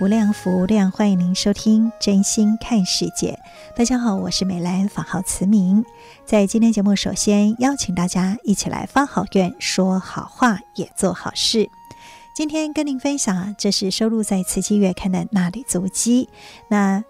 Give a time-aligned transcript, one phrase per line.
[0.00, 3.36] 无量福无量，欢迎您收听《真心看世界》。
[3.76, 5.84] 大家好，我是美兰，法号慈明。
[6.24, 11.68] 在今天节目，首先邀请大家一起来发好愿，说好话，也做好事。
[12.32, 16.28] 今天跟您分享，这是收录在《慈济月刊》的那里足迹。
[16.68, 17.02] 那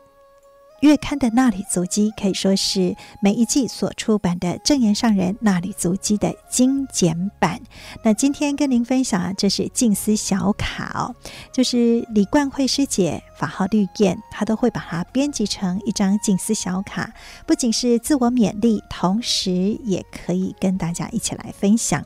[0.81, 7.61] 月刊的纳履足迹可以说是每一季所出版的正言上人纳履足迹的精简版。
[8.05, 11.15] 那今天跟您分享啊，这是静思小卡哦，
[11.53, 17.13] 就是李冠慧师姐法号绿燕，她都会把它编辑成一张静思小卡，
[17.45, 19.51] 不仅是自我勉励，同时
[19.85, 22.05] 也可以跟大家一起来分享。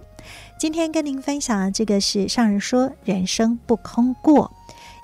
[0.58, 4.50] 今天跟您分享啊，这个是上人说人生不空过。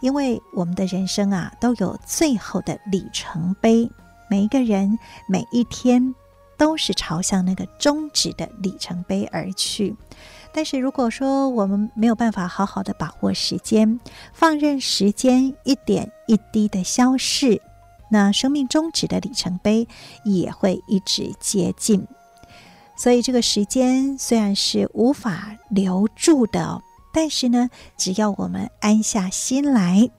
[0.00, 3.90] 因为我们的人生啊，都有最后的里程碑，
[4.30, 6.14] 每一个人每一天
[6.56, 9.96] 都是朝向那个终止的里程碑而去。
[10.52, 13.98] 但是如果说我们没有办法好好的把握时间，
[14.32, 17.60] 放任时间一点一滴的消逝，
[18.10, 19.86] 那生命终止的里程碑
[20.24, 22.06] 也会一直接近。
[22.96, 26.82] 所以这个时间虽然是无法留住的。
[27.12, 30.10] 但是呢，只要我们安下心来，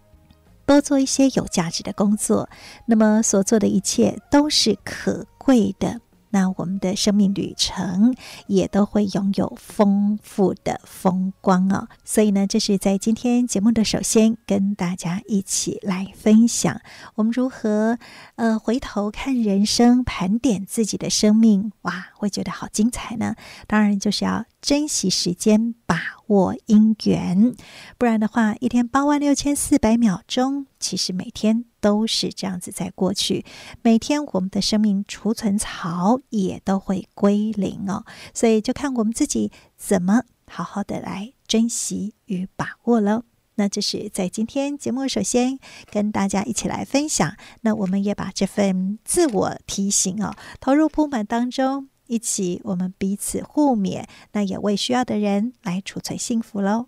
[0.66, 2.50] 多做一些有价值的工作，
[2.86, 6.02] 那么所做的一切都是可贵的。
[6.32, 8.16] 那我们的生命旅程
[8.48, 11.88] 也都会拥有丰富的风光哦。
[12.04, 16.82] 所以呢，这是在今天节目的首先跟大家一起来分享，
[17.16, 17.98] 我们如何
[18.36, 23.36] 呃回头看人生，盘点自己的生命，哇，会觉得好精彩呢。
[23.68, 27.54] 当然就是要珍惜时间，把握因缘，
[27.98, 31.69] 不然的话，一天八万六千四百秒钟，其实每天。
[31.80, 33.46] 都是这样子在过去，
[33.82, 43.24] 每天我们的生命储存槽也都会归零哦，所以就看我们自己怎么好好的来珍惜与把握了。
[43.56, 45.60] 那这是在今天节目首先
[45.92, 56.88] 跟大家一起来分享，那我们也把这份自我提醒哦投入铺满当中，一起我们彼此互勉，那也为需要的人来储存幸福喽。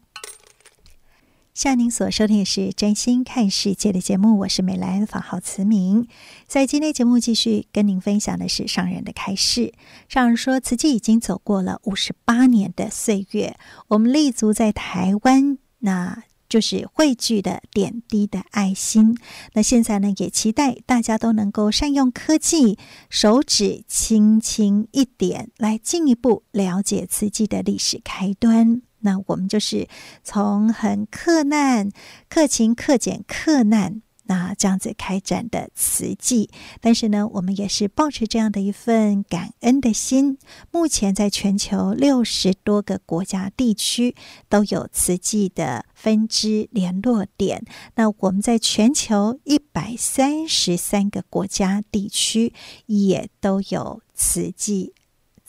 [1.62, 6.08] 像您所收听的是《真心看世界》的节目，我是美兰，法号慈明。
[6.48, 9.72] 在今天节目继续跟您分享的是上人的开示。
[10.10, 13.56] 上人说，慈济已经走过了五十八年的岁月，
[13.90, 19.16] 我们立足在台湾，那就是汇聚的点滴的爱心。
[19.54, 28.82] 那现在呢，也期待大家都能够善用科技，手指轻轻一点，来进一步了解慈济的历史开端。
[29.02, 29.88] 那我们就是
[30.24, 31.90] 从很克难、
[32.30, 36.50] 克勤、克俭、克难，那这样子开展的慈济。
[36.80, 40.38] 但是呢，我们也是抱持这样的一份感恩的心。
[40.72, 44.16] 目前在全球六十多个国家地区
[44.48, 47.66] 都有慈济的分支联络点。
[47.96, 52.54] 那我们在全球一百三十三个国家地区
[52.86, 54.94] 也都有慈济。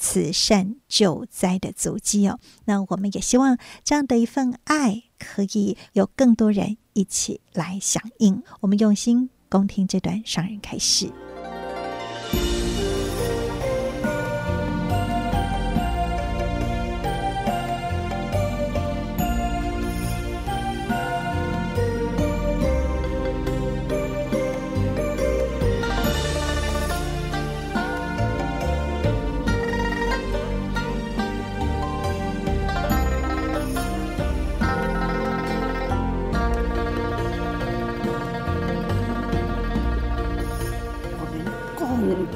[0.03, 8.43] 慈善救灾的足迹哦，那我们也希望这样的一份爱可以有更多人一起来响应。
[8.59, 11.09] 我们用心恭听这段上人开始。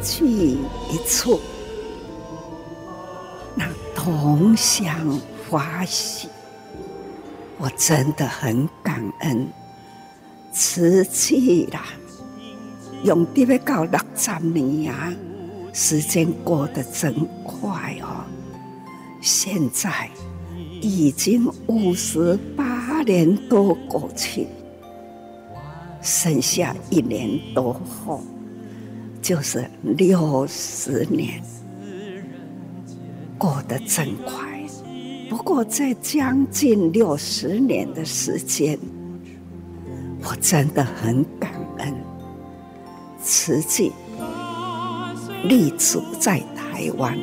[0.06, 1.40] 去一处，
[3.56, 5.20] 那同享
[5.50, 6.28] 法喜，
[7.58, 9.48] 我真的很感恩。
[10.52, 11.84] 慈济啦，
[13.02, 15.12] 用得要到六十年啊，
[15.72, 18.24] 时间过得真快哦。
[19.20, 20.08] 现在
[20.80, 24.46] 已经五十八年多过去，
[26.00, 28.22] 剩下一年多后
[29.26, 31.42] 就是六十年，
[33.36, 34.64] 过得真快。
[35.28, 38.78] 不过这将近六十年的时间，
[40.22, 41.92] 我真的很感恩，
[43.20, 43.90] 慈济
[45.42, 47.18] 立足在台湾，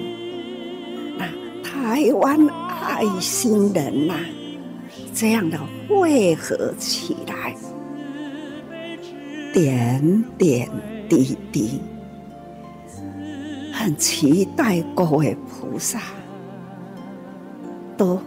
[1.18, 1.26] 那
[1.64, 2.38] 台湾
[2.86, 4.16] 爱心人呐、
[5.14, 5.58] 这样的
[5.88, 7.56] 汇合起来，
[9.54, 10.70] 点点
[11.08, 11.80] 滴滴，
[13.74, 16.00] 很期待各位菩萨。
[17.98, 18.20] 都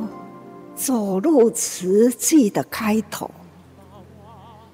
[0.74, 3.30] 走入慈济的开头。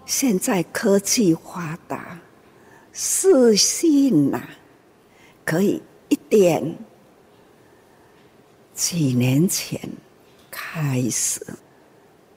[0.05, 2.19] 现在科技发达，
[2.93, 4.43] 视讯呐，
[5.45, 6.77] 可以一点。
[8.75, 9.81] 几年前
[10.51, 11.41] 开始，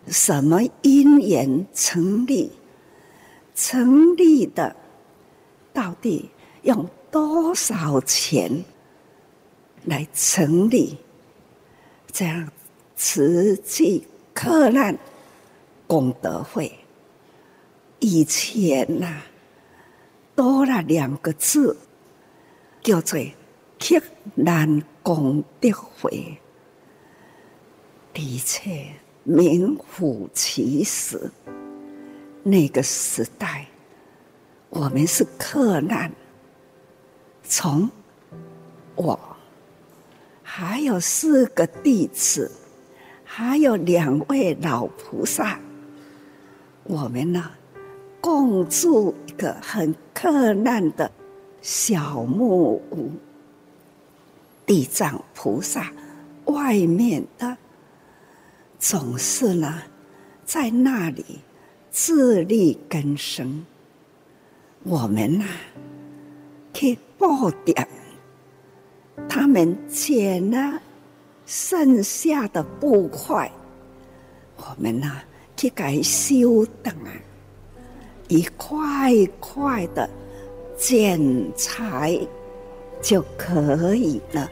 [0.07, 2.51] 什么因缘成立？
[3.53, 4.75] 成立的
[5.73, 6.29] 到底
[6.63, 8.65] 用多少钱
[9.85, 10.97] 来成立？
[12.11, 12.51] 这样，
[12.97, 14.97] 慈济克难
[15.87, 16.69] 功德会
[17.99, 19.25] 以前呐、啊，
[20.35, 21.77] 多了两个字，
[22.83, 23.17] 叫做
[23.79, 24.01] 克
[24.33, 26.37] 难功德会。
[28.13, 28.87] 的确，
[29.23, 31.31] 名副其实。
[32.43, 33.65] 那个时代，
[34.69, 36.11] 我们是克难，
[37.47, 37.89] 从
[38.95, 39.19] 我。
[40.47, 42.49] 还有四个弟子，
[43.23, 45.59] 还有两位老菩萨，
[46.83, 47.51] 我们呢，
[48.21, 51.11] 共住一个很克难的
[51.61, 53.11] 小木屋。
[54.65, 55.91] 地藏菩萨
[56.45, 57.57] 外面的
[58.79, 59.81] 总是呢，
[60.45, 61.41] 在那里
[61.91, 63.65] 自力更生。
[64.83, 65.45] 我们呢，
[66.73, 67.87] 去布点。
[69.29, 70.81] 他们捡了
[71.45, 73.51] 剩下的布块，
[74.57, 75.11] 我们呢
[75.55, 77.11] 去改修等啊，
[78.27, 80.09] 一块一块的
[80.77, 81.19] 剪
[81.55, 82.19] 裁
[83.01, 84.49] 就可以了，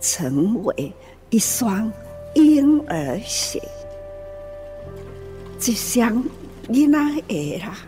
[0.00, 0.92] 成为
[1.30, 1.92] 一双
[2.34, 3.60] 婴儿鞋。
[5.58, 6.22] 就像
[6.68, 7.78] 你那鞋啦，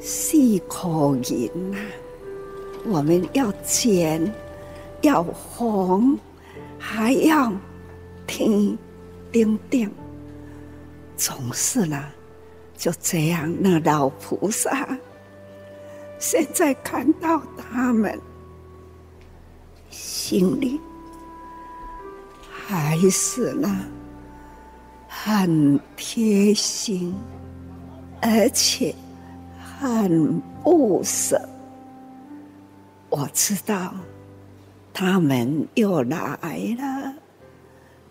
[0.00, 1.78] 四口银呐，
[2.88, 4.32] 我们要剪。
[5.02, 6.18] 要红，
[6.78, 7.52] 还要
[8.26, 8.76] 天
[9.30, 9.92] 丁丁，
[11.16, 12.02] 总是呢，
[12.76, 13.54] 就这样。
[13.60, 14.88] 那老菩萨
[16.18, 18.18] 现在看到他们，
[19.90, 20.80] 心里
[22.50, 23.78] 还是呢
[25.06, 27.14] 很贴心，
[28.22, 28.94] 而且
[29.78, 31.38] 很不舍。
[33.16, 33.94] 我知道。
[34.92, 36.38] 他们又来
[36.78, 37.14] 了，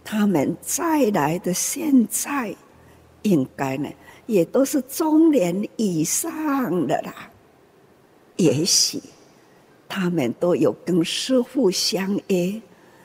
[0.03, 2.55] 他们再来的现在，
[3.23, 3.89] 应该呢
[4.25, 6.31] 也都是中年以上
[6.87, 7.29] 的啦。
[8.37, 9.01] 也许
[9.87, 12.61] 他们都有跟师父相约，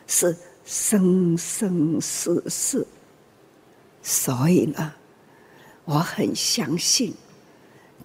[0.06, 2.86] 是生生世世。
[4.02, 4.92] 所以呢，
[5.86, 7.14] 我很相信，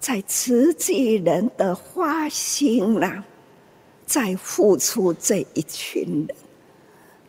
[0.00, 3.24] 在慈济人的花心啦。
[4.06, 6.36] 在付出这一群人，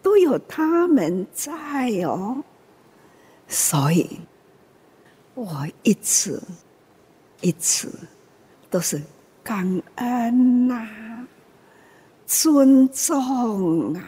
[0.01, 2.43] 都有他们在哦，
[3.47, 4.21] 所以
[5.33, 6.39] 我一直
[7.41, 7.89] 一直
[8.69, 9.01] 都是
[9.43, 11.27] 感恩呐、啊，
[12.27, 14.01] 尊重啊，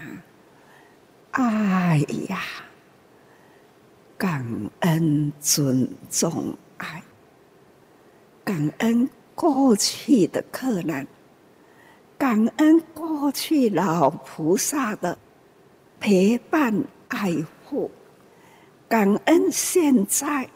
[1.31, 1.97] 爱
[2.29, 2.39] 呀，
[4.17, 4.45] 感
[4.81, 7.01] 恩尊重爱，
[8.43, 11.07] 感恩过去的克难。
[12.19, 15.17] 感恩过去老菩萨的
[16.01, 17.33] 陪伴爱
[17.63, 17.89] 护，
[18.89, 20.49] 感恩现在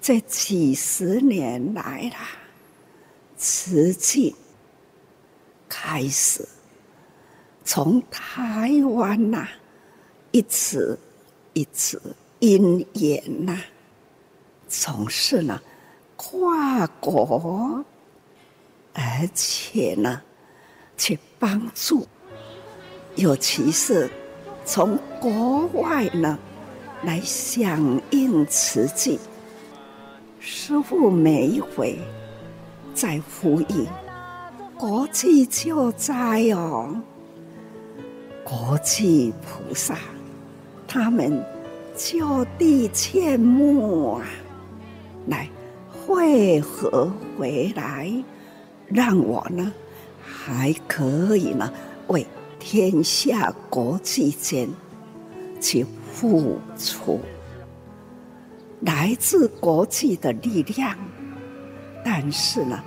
[0.00, 2.28] 这几十年来啦，
[3.36, 4.36] 慈济
[5.68, 6.48] 开始
[7.64, 9.48] 从台湾呐、
[10.30, 10.96] 一直
[11.54, 12.00] 一直
[12.38, 13.58] 因缘呐，
[14.68, 15.60] 总是呢
[16.14, 17.84] 跨国，
[18.94, 20.22] 而且呢。
[21.02, 22.06] 去帮助，
[23.16, 24.08] 尤其是
[24.64, 26.38] 从国外呢
[27.02, 29.18] 来响应慈济。
[30.38, 31.98] 师父每一回
[32.94, 33.88] 在呼吁，
[34.78, 36.94] 国际救灾哦，
[38.44, 39.98] 国际菩萨，
[40.86, 41.44] 他们
[41.96, 44.24] 就地迁墓啊，
[45.26, 45.48] 来
[45.90, 48.08] 汇合回来，
[48.86, 49.72] 让我呢
[50.44, 51.72] 还可以呢
[52.08, 52.26] 为
[52.58, 54.68] 天下国际间
[55.60, 57.20] 去付出，
[58.80, 60.96] 来自国际的力量，
[62.04, 62.82] 但是呢。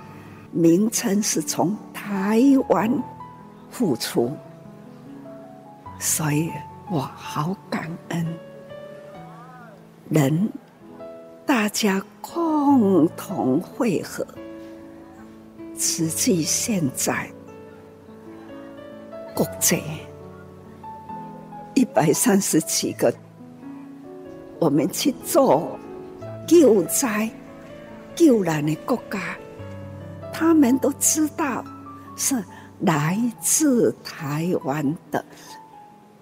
[0.52, 2.90] 名称是从台湾
[3.68, 4.34] 付出，
[5.98, 6.50] 所以
[6.90, 8.26] 我好感恩。
[10.08, 10.48] 人
[11.44, 14.26] 大家共同汇合，
[15.76, 17.28] 实际现在
[19.36, 19.82] 国际
[21.74, 23.14] 一百三十几个，
[24.58, 25.78] 我们去做
[26.48, 27.28] 救灾
[28.14, 29.36] 救难的国家。
[30.32, 31.62] 他们都知道
[32.16, 32.42] 是
[32.80, 35.22] 来自台湾的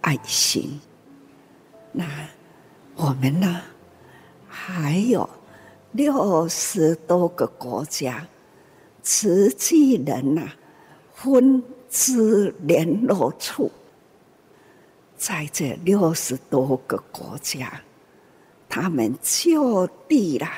[0.01, 0.81] 爱心。
[1.93, 2.05] 那
[2.97, 3.61] 我们呢？
[4.49, 5.29] 还有
[5.93, 8.27] 六十多个国家，
[9.05, 10.49] 慈济人呐，
[11.13, 11.63] 分
[11.97, 13.71] 支联络处，
[15.17, 17.81] 在这六十多个国家，
[18.69, 20.49] 他们就地了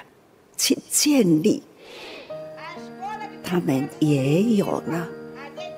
[0.57, 1.62] 去建立。
[3.45, 5.07] 他们也有了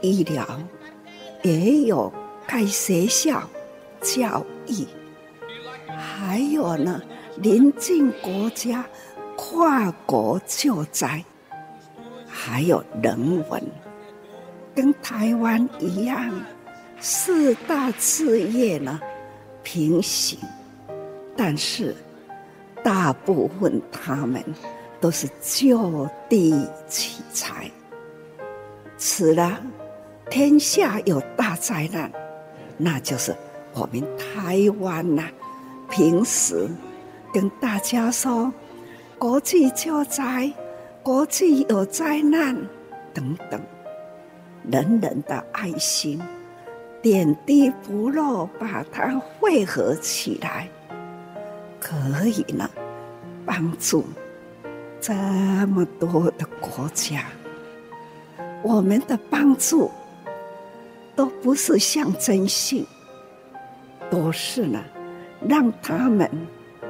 [0.00, 0.46] 医疗，
[1.42, 2.12] 也有
[2.46, 3.42] 盖学校、
[4.00, 4.86] 教育，
[5.88, 7.02] 还有呢，
[7.38, 8.86] 邻近国家
[9.36, 11.24] 跨国救灾，
[12.28, 13.60] 还有人文，
[14.78, 16.32] 跟台湾一样，
[17.00, 19.00] 四大事业呢
[19.64, 20.38] 平行，
[21.36, 21.92] 但是
[22.84, 24.40] 大部分他们。
[25.00, 27.70] 都是就地取材。
[28.96, 29.60] 此了
[30.28, 32.10] 天下有大灾难，
[32.76, 33.32] 那就是
[33.74, 35.22] 我们台湾呐、
[35.88, 36.68] 平时
[37.32, 38.52] 跟大家说，
[39.20, 40.52] 国际救灾，
[41.00, 42.56] 国际有灾难
[43.14, 43.60] 等等，
[44.70, 46.20] 人人的爱心，
[47.00, 50.68] 点滴不漏，把它汇合起来，
[51.80, 52.68] 可以呢，
[53.46, 54.04] 帮助。
[55.00, 55.14] 这
[55.68, 57.24] 么多的国家，
[58.64, 59.90] 我们的帮助
[61.14, 62.84] 都不是象征性，
[64.10, 64.82] 都是呢，
[65.48, 66.28] 让他们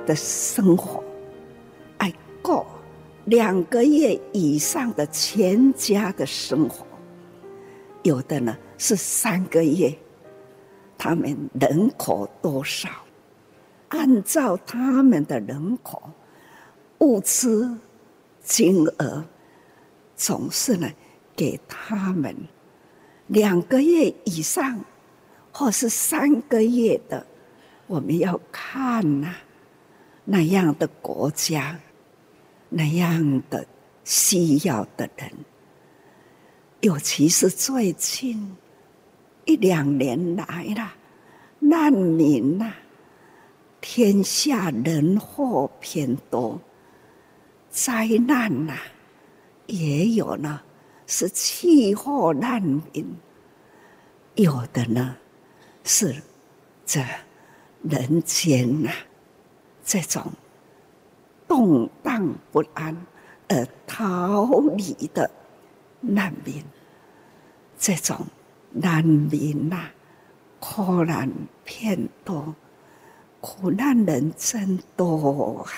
[0.06, 1.04] 的生活
[1.98, 2.66] 爱过
[3.26, 6.86] 两个月以上的全家的生活，
[8.08, 9.94] 有的呢是三个月，
[10.96, 12.88] 他们人口多少，
[13.88, 16.10] 按照他们的人口
[17.00, 17.78] 物资。
[18.40, 19.22] 金额
[20.16, 20.90] 总是呢，
[21.36, 22.34] 给他们
[23.26, 24.82] 两个月以上，
[25.52, 27.26] 或是三个月的，
[27.86, 29.34] 我们要看呐、
[30.24, 31.78] 那样的国家，
[32.70, 33.66] 那样的
[34.02, 35.30] 需要的人，
[36.80, 38.56] 尤其是最近
[39.46, 40.94] 一两年来了，
[41.58, 42.72] 难民呐、
[43.80, 46.60] 天下人祸偏多。
[47.68, 48.76] 灾难呐、
[49.66, 50.60] 也有呢，
[51.08, 53.04] 是气候难民；
[54.36, 55.16] 有的呢，
[55.82, 56.14] 是
[56.86, 57.04] 这
[57.82, 58.90] 人间呐、
[59.84, 60.22] 这种
[61.48, 62.96] 动荡不安
[63.48, 65.28] 而逃离的
[66.00, 66.62] 难民。
[67.78, 68.26] 这种
[68.72, 69.92] 难民呐、啊，
[70.58, 71.30] 苦难
[71.64, 72.54] 偏多，
[73.40, 75.70] 苦难人真多啊，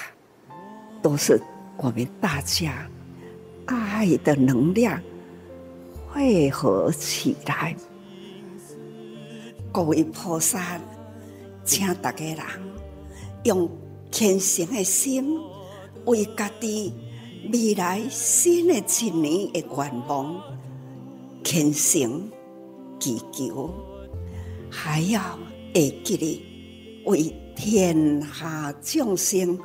[1.03, 1.41] 都是。
[1.83, 2.87] 我们大家
[3.65, 5.01] 爱的能量
[6.07, 7.75] 汇合起来，
[9.73, 10.79] 各位菩萨，
[11.65, 12.39] 请大家人
[13.45, 13.67] 用
[14.11, 15.39] 虔诚的心，
[16.05, 16.93] 为家己
[17.53, 20.41] 未来新的一年的愿望
[21.43, 22.31] 虔诚
[22.99, 23.71] 祈求，
[24.71, 25.39] 还要
[25.75, 26.43] 会记得
[27.07, 29.59] 为天下众生。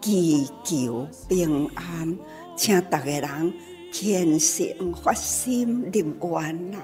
[0.00, 2.18] 祈求平安，
[2.56, 3.54] 请大家人
[3.92, 6.78] 虔诚发心立愿呐！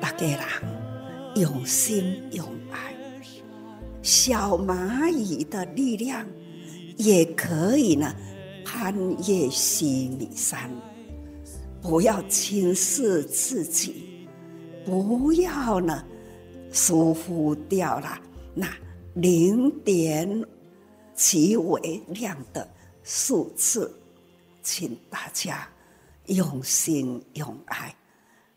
[0.00, 0.40] 大家人
[1.34, 2.96] 用心用爱，
[4.00, 6.26] 小蚂蚁的力量
[6.96, 8.10] 也可以呢，
[8.66, 8.92] 攀
[9.28, 10.68] 越须弥山。
[11.80, 14.26] 不要轻视自己，
[14.84, 16.04] 不要呢
[16.72, 18.20] 疏忽掉了
[18.52, 18.68] 那
[19.14, 20.44] 零点。
[21.14, 22.68] 极为量的
[23.02, 23.90] 数字，
[24.62, 25.66] 请大家
[26.26, 27.96] 用心用爱，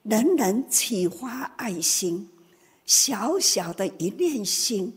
[0.04, 2.30] 人人启发爱心，
[2.86, 4.94] 小小的一念心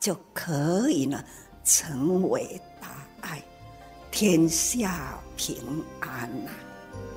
[0.00, 1.22] 就可以呢，
[1.62, 2.58] 成为，
[4.16, 5.56] 天下平
[5.98, 6.50] 安呐，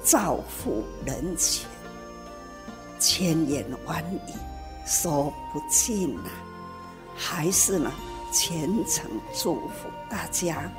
[0.02, 1.70] 造福人前，
[2.98, 4.32] 千言万语
[4.84, 6.32] 说不尽呐，
[7.16, 7.92] 还是呢，
[8.34, 10.72] 虔诚祝福大家，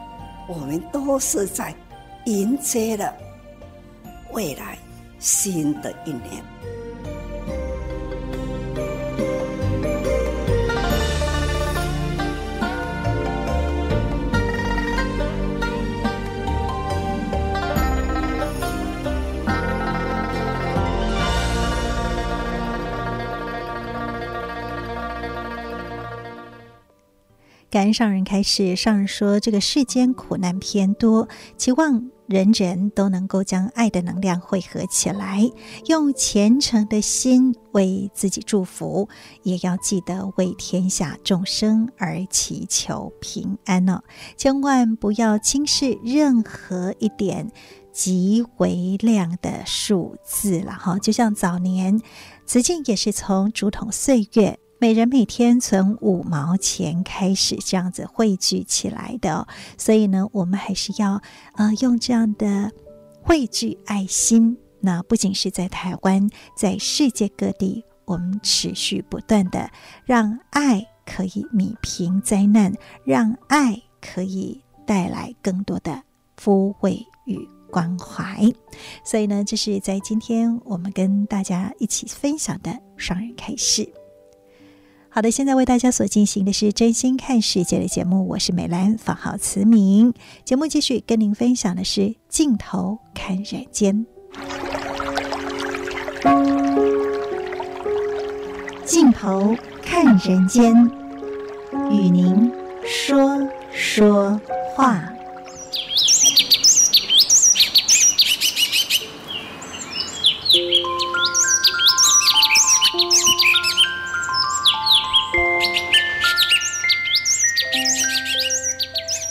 [0.49, 1.73] 我们都是在
[2.27, 3.15] 迎接了
[4.33, 4.77] 未来
[5.21, 6.43] 新的一年。
[27.79, 35.49] 感恩上人开始，上人说：“这个世间苦难偏多，期望人人都能够将爱的能量汇合起来，
[35.87, 39.09] 用虔诚的心为自己祝福，
[39.45, 44.03] 也要记得为天下众生而祈求平安哦！
[44.37, 47.49] 千万不要轻视任何一点
[47.93, 50.99] 极为亮的数字了哈！
[50.99, 52.01] 就像早年
[52.45, 61.21] 慈济也是从竹筒岁月。”每人每天存五毛钱开始这样子汇聚起来的，哦，所以呢，我们还是要
[61.55, 62.71] 呃用这样的
[63.21, 64.57] 汇聚爱心。
[64.81, 69.69] 那不仅是在台湾，在世界各地，我们持续不断的
[70.05, 76.01] 让爱可以弭平灾难，让爱可以带来更多的
[76.41, 77.37] 抚慰与
[77.69, 78.49] 关怀。
[79.05, 83.93] 所以呢，这是在今天我们跟大家一起分享的双人开始。
[85.19, 90.15] 好的，现在为大家所进行的是真心看世界的节目，我是美兰，法号慈明。
[90.45, 94.07] 节目继续跟您分享的是镜头看人间，
[98.85, 100.73] 镜头看人间，
[101.91, 102.53] 与您
[102.85, 104.41] 说说
[104.77, 105.03] 话。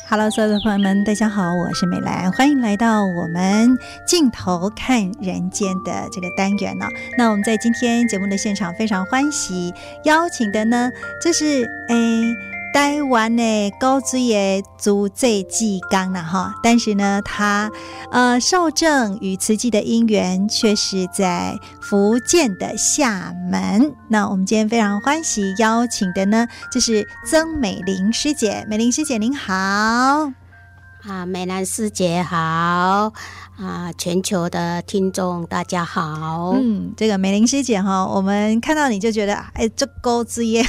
[0.09, 6.87] Hello，所有的朋友们，大家好，我是美兰，欢迎来到我们镜头看人间的这个单元呢。
[7.17, 9.73] 那我们在今天节目的现场非常欢喜
[10.05, 10.89] 邀请的呢，
[11.21, 12.56] 就是诶。
[12.77, 17.71] 台湾的高水的足迹技工了哈，但是呢，他
[18.11, 23.95] 呃受正与慈济的因缘却是在福建的厦门。
[24.07, 28.63] 那我们今天非常欢喜邀请的呢，就是曾美玲师姐。
[28.69, 30.31] 美玲师姐您好，
[31.07, 33.13] 啊，美兰师姐好。
[33.57, 33.91] 啊！
[33.97, 40.63] 全球的听众大家好，嗯，这个美玲师姐哈，我们看到你就觉得哎，这钩子耶，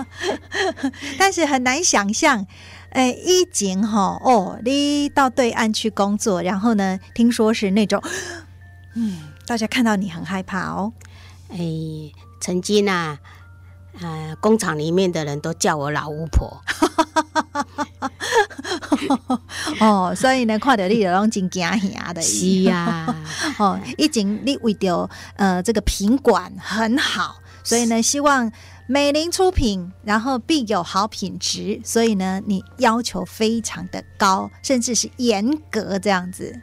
[1.18, 2.46] 但是很难想象，
[2.88, 8.02] 哎，一景哈哦，你到对岸去工作，然后呢，听说是那种，
[8.94, 10.94] 嗯，大家看到你很害怕哦，
[11.50, 11.58] 哎，
[12.40, 13.18] 曾经啊。
[13.98, 16.60] 呃，工厂里面的人都叫我老巫婆。
[19.80, 22.20] 哦，所以呢，看到你就拢真惊吓的。
[22.22, 23.16] 是呀、啊，
[23.58, 28.50] 哦，以前你为着呃这个品管很好，所以呢，希望
[28.86, 36.60] 美玲出品，然后必有好品质，所以呢，你要求非常的高，甚至是严格这样子。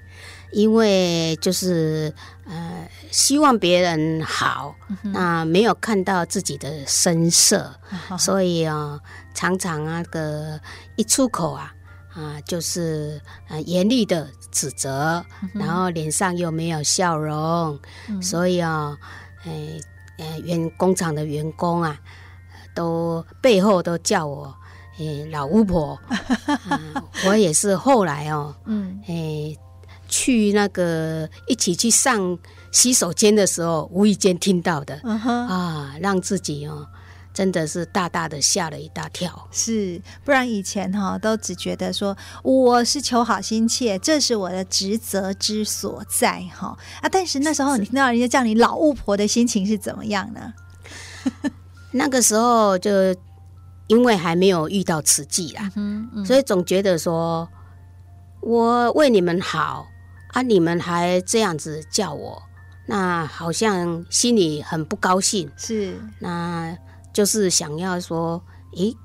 [0.55, 2.13] 因为就是
[2.45, 7.73] 呃，希望别人好，那、嗯呃、没有看到自己的声色，
[8.11, 9.01] 嗯、所以啊、呃，
[9.33, 10.59] 常常那个
[10.95, 11.73] 一出口啊
[12.13, 18.97] 啊、呃，就是呃严厉的指责，嗯、然后脸上又没有笑容，嗯、所以啊，
[19.45, 19.51] 呃
[20.17, 21.99] 呃，员工厂的员工啊，
[22.75, 24.55] 都背后都叫我
[24.99, 25.99] 呃老巫婆、
[26.69, 29.57] 呃，我也是后来哦，嗯，诶。
[30.09, 32.37] 去那个一起去上
[32.71, 35.31] 洗手间的时候，无意间听到的，uh huh.
[35.31, 36.85] 啊，让自己哦，
[37.33, 39.47] 真的是大大的吓了一大跳。
[39.51, 47.09] 是，不然以前哈都只觉得说我是求好心切，这是我的职责之所在哈啊。
[47.09, 50.53] 但是那时候你听到人家叫你老巫婆的心情是怎么样呢？
[51.91, 52.91] 那个时候就
[53.87, 57.49] 因为还没有遇到慈济啦，嗯嗯、所以总觉得说
[58.41, 59.87] 我为你们好。
[60.33, 60.41] 啊！
[60.41, 62.41] 你们还这样子叫我，
[62.87, 65.47] 那好像心里很不高兴。
[65.55, 66.75] 是，那
[67.13, 68.43] 就是想要说，
[68.75, 68.95] 诶，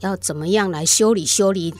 [0.00, 1.72] 要怎么样来修理修理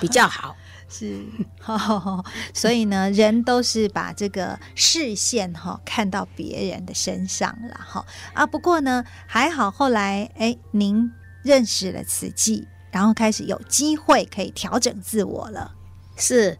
[0.00, 0.54] 比较好？
[0.92, 1.24] 是，
[1.66, 8.44] 哦，所以呢，人都是把这个视线哈、哦、看到别人的身上了哈啊。
[8.44, 11.08] 不过呢，还好后来哎，您
[11.44, 15.72] 认识了慈济，然后开始有机会可以调整自我了，
[16.16, 16.58] 是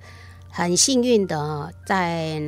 [0.48, 2.40] 很幸运的，在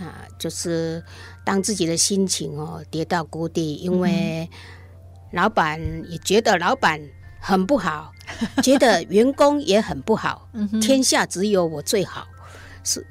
[0.00, 1.00] 啊，就是
[1.44, 4.50] 当自己的心情哦跌到谷底，因为
[5.32, 7.00] 老板也觉得老板
[7.40, 8.12] 很不好。
[8.62, 10.48] 觉得员工也很不好，
[10.80, 12.28] 天下只有我最好，
[12.84, 13.04] 是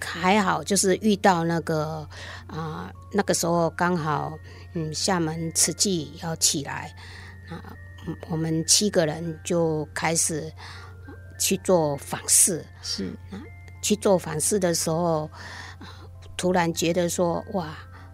[0.00, 2.06] 还好，就是遇到那个
[2.48, 4.36] 啊、呃，那个时候刚好，
[4.74, 6.92] 嗯，厦门慈济要起来
[7.48, 7.72] 啊，
[8.28, 10.52] 我们七个人就开始
[11.38, 13.06] 去做访视，是。
[13.30, 13.38] 啊，
[13.80, 15.30] 去做访视的时候，
[16.36, 17.68] 突然觉得说，哇，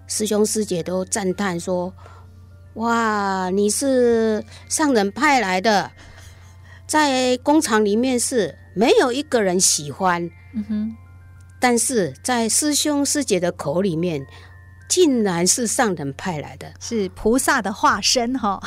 [0.06, 1.90] 师兄师姐都赞叹说，
[2.78, 5.90] 哇，你是上人派来的。
[6.86, 10.22] 在工厂里面是没有一个人喜欢，
[10.54, 10.96] 嗯哼，
[11.60, 14.24] 但是在师兄师姐的口里面，
[14.88, 18.62] 竟然是上人派来的，是菩萨的化身哈。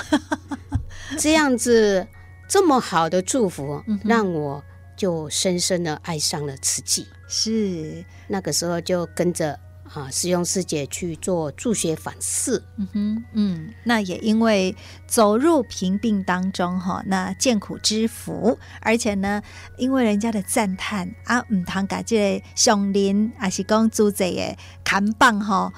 [1.18, 2.06] 这样子
[2.50, 4.62] 这么好的祝福，让我
[4.98, 7.08] 就深深的爱上了慈济。
[7.30, 9.58] 是那个时候就跟着。
[9.94, 14.74] 啊，师兄师姐去做助学反思，嗯哼，嗯，那也因为
[15.06, 19.42] 走入贫病当中哈，那见苦知福，而且呢，
[19.78, 25.74] 因为人家的赞叹啊，唔通把这个上林还是讲猪仔的看棒哈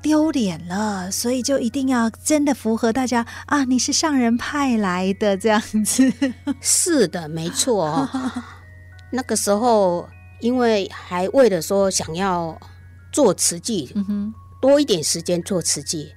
[0.00, 6.12] 丢脸了，所以就一定要真的符合大家啊，你是上人派来的这样子，
[6.62, 8.08] 是的，没错。
[9.10, 12.56] 那个时候，因为还为了说想要。
[13.12, 13.94] 做瓷器，
[14.60, 16.12] 多一点时间做瓷器，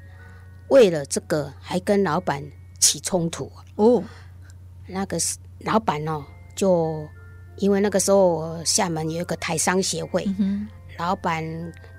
[0.69, 2.43] 为了这个还跟老板
[2.79, 4.03] 起冲突哦。
[4.87, 5.17] 那个
[5.59, 6.23] 老板哦，
[6.55, 7.07] 就
[7.57, 11.43] 因为那个时候厦门有一个台商协会，嗯、老板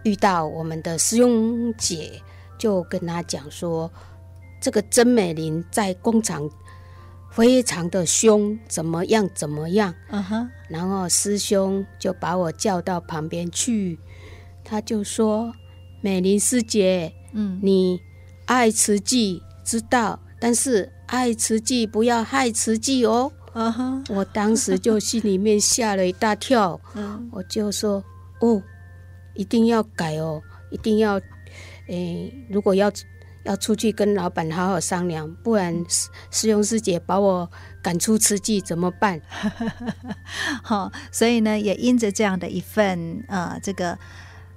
[0.03, 2.21] 遇到我们的师兄姐，
[2.59, 3.91] 就跟他讲说，
[4.61, 6.49] 这个曾美玲在工厂
[7.31, 13.99] 非常的凶，怎么样怎么样，嗯哼，然后师兄就把我叫到旁边去。
[14.65, 15.55] 他就说
[16.01, 18.01] ：“美玲师姐，嗯，你
[18.47, 23.31] 爱慈济知道，但是爱慈济不要害慈济哦。
[23.53, 24.03] Uh.
[24.09, 28.03] 我当时就心里面吓了一大跳， 嗯，我就说
[28.41, 28.61] ：“哦，
[29.35, 31.21] 一定要改哦，一定要，
[31.87, 32.91] 诶，如果要
[33.45, 37.49] 要出去跟老板好好商量，不然师师兄师姐把我
[37.81, 39.21] 赶出慈济怎么办？”
[40.65, 43.97] 好，所以呢，也因着这样的一份呃，这个。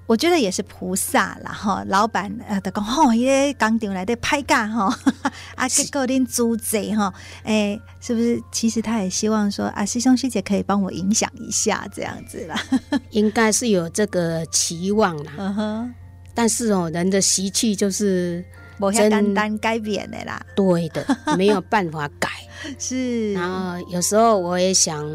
[0.08, 5.00] 我觉得也是菩萨啦哈，老板呃，他讲吼，伊个工厂来的歹教哈，
[5.56, 8.42] 啊，结果恁租贼哈，哎，是不是？
[8.50, 12.58] 其实他也希望说啊，师兄师姐可以帮我影响一下这样子啦，
[13.12, 15.34] 应该是有这个期望啦。
[15.38, 15.94] 嗯哼，
[16.34, 18.42] 但是哦，人的习气就是
[18.80, 21.06] 不简单改变的啦，对的，
[21.38, 22.30] 没有办法改。
[22.80, 25.06] 是，然后有时候我也想。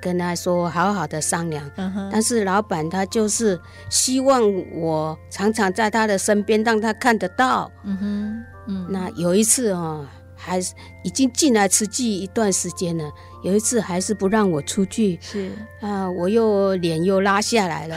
[0.00, 3.60] 跟他说好好的商量，嗯、但是老板他就是
[3.90, 7.70] 希望我常常在他的身边，让他看得到。
[7.84, 13.10] 嗯哼，嗯，那有一次哦，还是已经进来吃鸡一段时间了，
[13.42, 17.96] 有一次还是不让我出去，是啊，我又脸又拉下来了。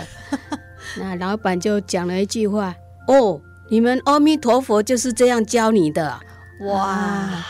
[1.00, 2.76] 那老板就讲了一句话
[3.08, 3.40] ：“哦，
[3.70, 6.20] 你们阿弥陀佛就是这样教你的。”
[6.68, 7.48] 哇，啊、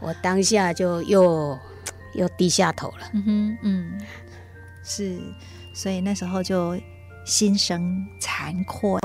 [0.00, 1.58] 我当下就又。
[2.20, 3.10] 又低下头了。
[3.14, 4.00] 嗯哼，嗯，
[4.84, 5.18] 是，
[5.72, 6.78] 所以那时候就
[7.24, 9.00] 心生惭愧，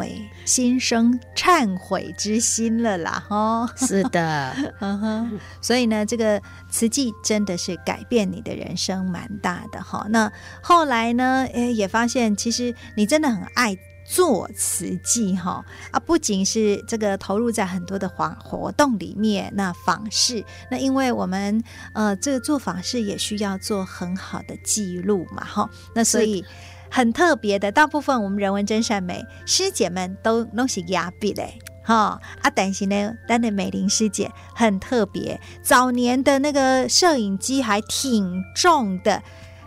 [0.45, 3.23] 心生忏悔之心了啦。
[3.28, 5.39] 哈，是的， 嗯哼。
[5.62, 10.06] 所以呢，这个慈济真的是改变你的人生蛮大的哈。
[10.10, 13.78] 那后来呢，诶，也发现其实你真的很爱。
[14.05, 21.63] 做慈济哈啊，不仅是这个投入在很多的活活动里面，那访视，那因为我们
[21.93, 26.45] 呃这个做访视也需要做很好的记录嘛哈，那所以
[26.91, 39.23] 很特别的，大部分我们人文真善美师姐们都弄起压笔嘞哈啊，但是呢，但的美玲师姐很特别，早年的那个摄影机还挺重的。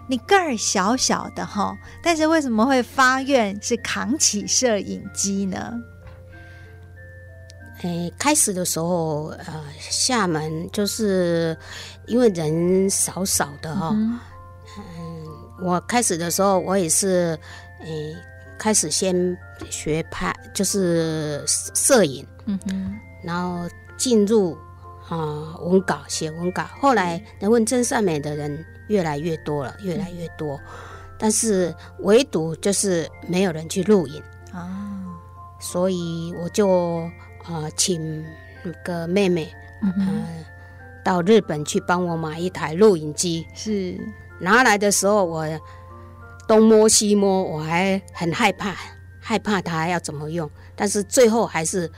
[0.09, 5.75] 你个儿小小的哈，但是为什么会发愿是扛起摄影机呢？
[7.83, 11.57] 诶，开始的时候，呃，厦门就是
[12.07, 14.18] 因为人少少的哈，嗯，
[14.79, 15.27] 嗯，
[15.62, 17.38] 我开始的时候，我也是，
[17.85, 18.16] 诶，
[18.59, 19.14] 开始先
[19.71, 23.68] 学拍，就是摄影，嗯哼，然后
[23.99, 24.55] 进入
[25.09, 28.64] 啊、呃、文稿写文稿，后来能问真善美的人。
[28.88, 30.57] 越来越多了，越来越多。
[30.57, 30.61] 嗯、
[31.18, 34.22] 但是唯独就是没有人去录影
[34.53, 35.05] 啊，
[35.61, 37.11] 所以我就
[37.46, 38.24] 呃请
[38.62, 40.44] 那个妹妹，嗯、呃，
[41.05, 43.46] 到日本去帮我买一台录影机。
[43.55, 43.98] 是
[44.40, 45.46] 拿来的时候，我
[46.46, 48.74] 东摸西摸，我还很害怕，
[49.20, 50.51] 害怕它要怎么用。
[50.74, 51.90] 但是最后还是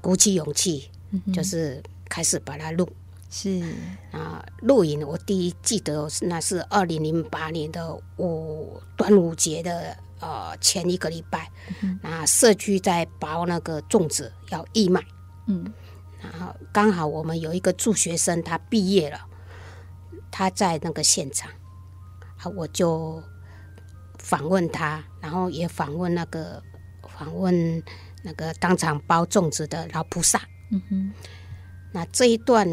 [0.00, 2.88] 鼓起勇气，嗯、就是开始把它录。
[3.32, 3.74] 是。
[4.12, 11.50] 啊，露营我第一记得那是二零零八年的五端午节的呃前一个礼拜，
[11.82, 15.02] 嗯、那社区在包那个粽子要义卖，
[15.46, 15.72] 嗯，
[16.20, 19.18] 然后刚好我们有一个助学生他毕业了，
[20.30, 21.50] 他在那个现场，
[22.36, 23.22] 啊，我就
[24.18, 26.62] 访问他，然后也访问那个
[27.08, 27.82] 访问
[28.22, 30.38] 那个当场包粽子的老菩萨，
[30.70, 31.12] 嗯哼，
[31.92, 32.68] 那这一段。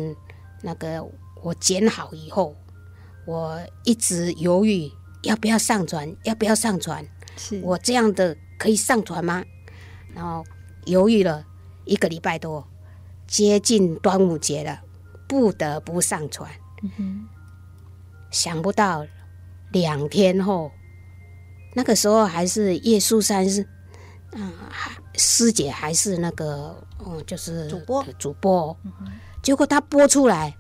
[0.62, 1.06] 那个
[1.42, 2.56] 我剪好以后，
[3.26, 4.92] 我一直犹豫
[5.24, 7.06] 要不要上传，要不要上传？
[7.38, 9.44] 是我这样的可以上传吗？
[10.14, 10.44] 然后
[10.86, 11.46] 犹豫了
[11.86, 12.68] 一个礼拜多，
[13.28, 14.82] 接近端午节了，
[15.28, 16.52] 不得不上传。
[16.82, 17.28] 嗯哼，
[18.32, 19.06] 想不到
[19.72, 20.72] 两天后，
[21.74, 23.66] 那个时候还是叶素珊是，
[24.32, 24.52] 嗯，
[25.16, 28.76] 师姐还是那个，嗯，就是主播，主播。
[28.84, 28.92] 嗯
[29.42, 30.56] 结果他播出来，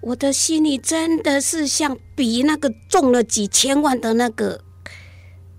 [0.00, 4.60] 我的心里真的是像比那个中了几千万的那个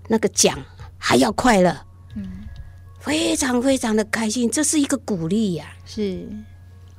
[0.08, 0.58] 那个奖
[0.98, 2.46] 还要快乐，嗯，
[2.98, 6.28] 非常非常的开心，这是一个鼓励呀，是，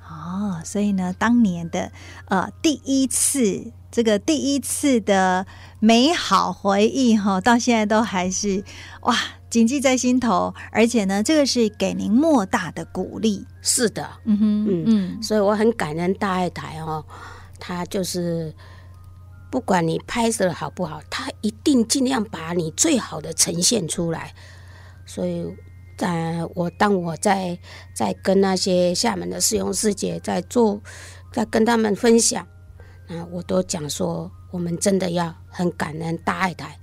[0.07, 1.91] 哦，所以呢，当年的
[2.25, 5.45] 呃第一次，这个第一次的
[5.79, 8.63] 美好回忆哈，到现在都还是
[9.01, 9.15] 哇。
[9.51, 13.45] 谨记在心头，而且呢，这个是给您莫大的鼓励。
[13.61, 17.03] 是的，嗯哼，嗯嗯，所以我很感恩大爱台哦，
[17.59, 18.55] 他就是
[19.51, 24.33] 不管你拍摄的好不好，他一定尽量把你最好的呈现出来。
[25.05, 25.45] 所以，
[25.97, 27.59] 在我当我在
[27.93, 30.81] 在跟那些厦门的师兄师姐在做，
[31.33, 32.47] 在跟他们分享，
[33.11, 36.79] 啊，我都讲说，我们真的要很感恩大爱台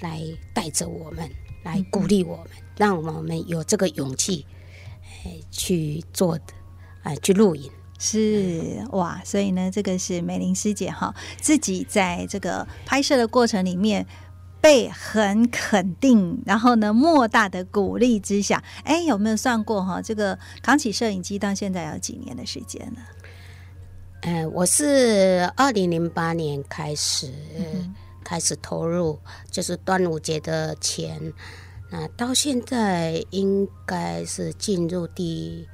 [0.00, 0.20] 来
[0.52, 1.30] 带着我们。
[1.64, 2.46] 来鼓励我们，
[2.76, 4.44] 让我们有这个勇气，
[5.24, 6.44] 哎去做的，
[7.04, 7.70] 啊，去录影
[8.00, 14.04] 是哇，所以呢，这个是美玲师姐哈，自己在这个拍摄的过程里面
[14.60, 20.02] 被很肯定，然后呢，莫大的鼓励之下，哎，有没有算过哈？
[20.02, 23.02] 这个扛起摄影机到现在有几年的时间呢？
[24.22, 27.30] 呃，我是二零零八年开始。
[27.58, 29.18] 嗯开始投入
[29.50, 31.20] 就是端午节的前，
[31.90, 35.68] 那到现在应该是进入第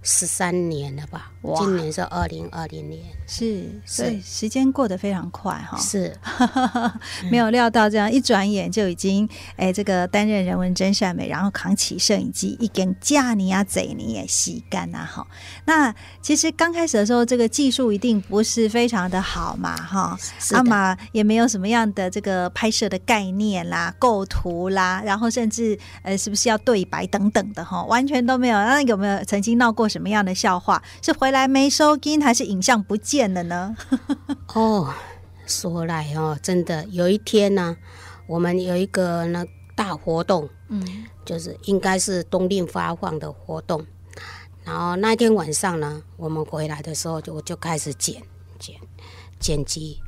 [0.00, 1.31] 十三年了吧？
[1.42, 5.76] 哇今年是二零二零年，是，所以时间过得非常快哈。
[5.78, 6.16] 是，
[7.30, 15.26] 没有料到这样一转眼就已经哎，这个担任人文真善美，然后扛起摄影机，一根架你啊，贼你也吸干呐哈。
[15.66, 20.16] 那其实刚开始的时候，这个技术一定不是非常的好嘛哈，
[20.52, 28.56] 阿玛也没有什么样的这个拍摄的概念啦、构图啦，然后甚至呃，是不是要对白等等的哈，完全都没有。
[28.56, 29.88] 那有没有曾经闹过？
[29.92, 30.82] 什么样的笑话？
[31.02, 33.74] 是回来没收音，还是影像不见了呢？
[34.54, 34.94] 哦，
[35.46, 37.76] 说来哦，真的有一天呢，
[38.28, 43.84] 我们有一个那大活动，嗯，就是应该是冬令发放的活动。
[44.62, 48.22] 然后那天晚上呢，我们回来的时候就我就开始剪
[48.60, 48.76] 剪
[49.40, 49.98] 剪辑。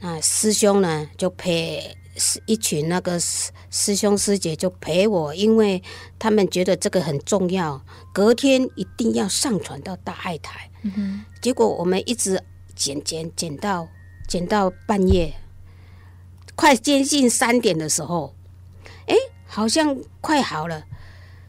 [0.00, 1.96] 那师兄呢就陪。
[2.16, 5.82] 是一群那个师师兄师姐就陪我，因为
[6.18, 7.80] 他们觉得这个很重要，
[8.12, 10.70] 隔天一定要上传到大爱台。
[11.40, 12.42] 结果我们一直
[12.74, 13.88] 剪剪剪到
[14.28, 15.34] 剪到半夜，
[16.54, 18.34] 快接近三点的时候，
[19.06, 19.14] 哎，
[19.46, 20.84] 好像快好了，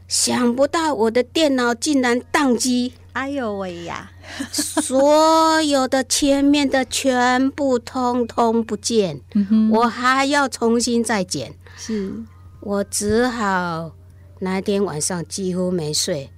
[0.06, 2.94] 想不到我的电脑竟然宕机。
[3.12, 4.12] 哎呦喂呀！
[4.52, 11.54] 所有的前面的全部通通不见，嗯、我还要重新再剪。
[11.76, 12.12] 是，
[12.60, 13.92] 我只好
[14.40, 16.30] 那天晚上几乎没睡，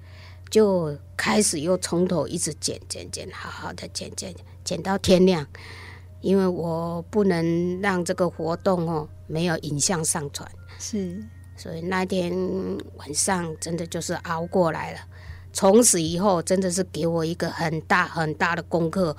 [0.51, 5.47] 就开始又从头一直剪剪剪，好好的剪剪剪到天亮，
[6.21, 10.51] 因为我不能让这个活动哦没有影像上传。
[10.79, 11.23] 是，
[11.57, 12.33] 所以那天
[12.97, 15.01] 晚上真的就是熬过来了。
[15.53, 19.17] 从此以后，真的是给我一个很大很大的功课。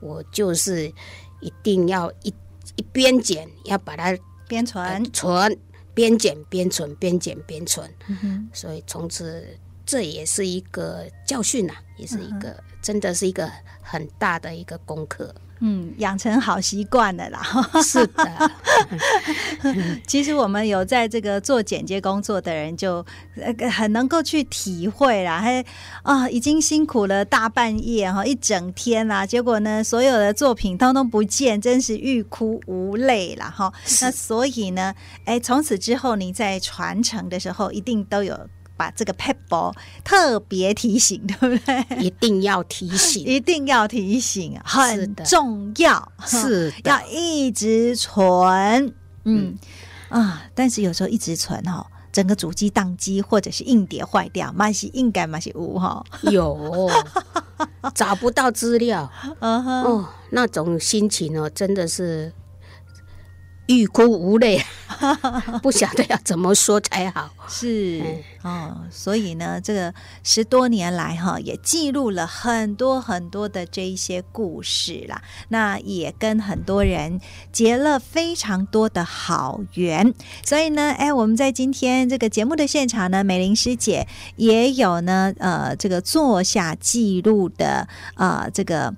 [0.00, 0.92] 我就是
[1.40, 2.32] 一定要一
[2.76, 4.16] 一边剪，要把它
[4.48, 5.58] 边存、呃、存，
[5.94, 7.90] 边剪边存，边剪边存。
[8.08, 9.46] 嗯、所以从此
[9.84, 13.50] 这也是一个教训呐、啊，也是一个、嗯、真的是一个
[13.82, 15.34] 很大的一个功课。
[15.60, 17.40] 嗯，养成好习惯了啦。
[17.84, 18.50] 是的，
[20.06, 23.04] 其实我们有在这个做剪接工作的人，就
[23.70, 25.38] 很能够去体会啦。
[25.38, 25.64] 还
[26.02, 33.72] 啊，已经辛苦了大半夜哈，一整天啦，结果呢，所有的作品通通不见，真是欲哭无泪了哈。
[34.00, 34.94] 那所以呢，
[35.26, 38.38] 哎，从此之后你在传承的时候，一定都有。
[38.80, 39.70] 把这个撇步
[40.02, 41.98] 特别提醒， 对不对？
[42.02, 48.86] 一定要提醒，一定要提醒，很重要，是的，要一直存。
[49.24, 49.58] 嗯，嗯。
[50.08, 56.88] 啊，但是有时候一直存哦，整个主机宕机，或者是硬碟坏掉，嘛是应该嘛是无哈，有。
[57.94, 62.32] 找不到资料，嗯哼，哦，那种心情哦，真的是。
[63.70, 64.60] 欲哭无泪，
[65.62, 67.30] 不晓得要怎么说才好。
[67.48, 68.02] 是
[68.42, 75.22] 哦，所以呢，这个十多年来哈，也记录了很多很多的这一些故事啦。
[75.50, 77.20] 那也跟很多人
[77.52, 80.12] 结了非常多的好缘。
[80.44, 88.92] 所以呢，哎，我们在今天这个节目的现场呢，美玲师姐也有呢，呃，这个坐下记录的，呃，这个。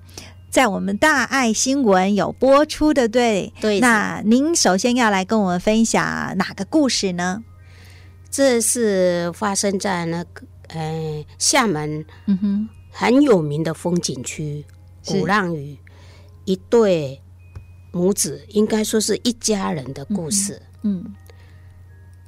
[0.53, 3.79] 在我们大爱新闻有播出的，对对。
[3.79, 7.43] 那您首先要来跟我们分享哪个故事呢？
[8.29, 14.63] 这是发生在那个呃厦门，嗯哼，很有名的风景区
[15.03, 15.75] 鼓浪屿，
[16.45, 17.19] 一对
[17.91, 20.61] 母子，应该说是一家人的故事。
[20.83, 21.15] 嗯，嗯，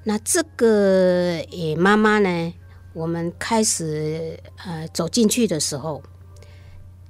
[0.04, 2.54] 那这个诶妈妈呢，
[2.94, 6.02] 我们开始呃走进去的时候。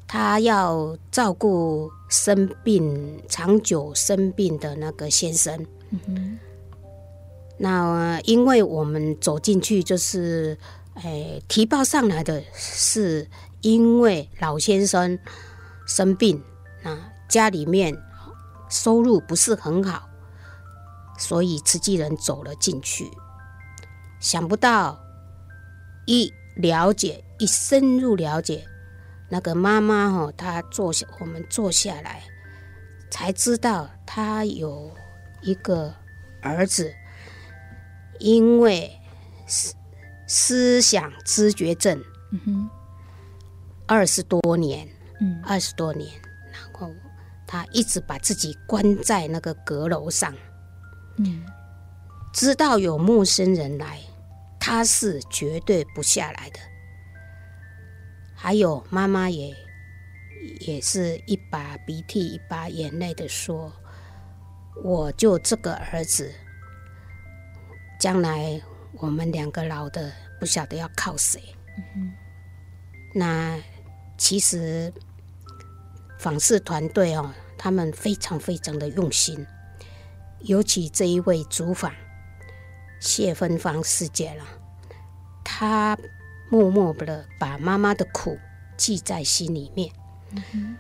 [0.08, 5.66] 他要照顾生病、长久生病的那个先生。
[5.92, 6.40] 嗯。
[7.58, 10.58] 那因为我们走进去，就是，
[10.96, 13.30] 哎，提报上来的是
[13.62, 15.18] 因为老先生
[15.88, 16.44] 生病，
[16.84, 17.98] 啊，家里面
[18.70, 20.10] 收入不是很好，
[21.18, 23.10] 所以慈济人走了进去。
[24.20, 25.00] 想不到
[26.06, 28.68] 一了解，一深入了解。
[29.30, 32.24] 那个妈妈哈，她坐下，我们坐下来，
[33.10, 34.92] 才知道她有
[35.42, 35.94] 一个
[36.42, 36.94] 儿子，
[38.20, 38.92] 因为
[39.48, 39.76] 思
[40.28, 42.70] 思想知觉症，嗯哼，
[43.88, 44.88] 二十多年，
[45.20, 46.10] 嗯，二十多年，
[46.52, 46.92] 然后
[47.48, 50.34] 他一直把自己关在那个阁楼上，
[51.18, 51.46] 嗯，
[52.34, 54.00] 知道有陌生人来，
[54.60, 56.60] 他是绝对不下来的。
[58.46, 59.52] 还有妈妈也
[60.60, 63.74] 也是一把鼻涕一把眼泪的说
[64.86, 66.32] ：“我就这个儿子，
[68.00, 68.62] 将来
[69.00, 71.42] 我们两个老的不晓得要靠谁。
[71.96, 72.14] 嗯”
[73.16, 73.60] 那
[74.16, 74.94] 其实
[76.20, 79.44] 访视团队哦，他们非常非常的用心，
[80.42, 81.92] 尤其这一位主访
[83.00, 84.46] 谢芬芳师姐了，
[85.44, 85.98] 他。
[86.50, 88.38] 默默的把妈妈的苦
[88.78, 89.92] 记在心里面，
[90.54, 90.76] 嗯，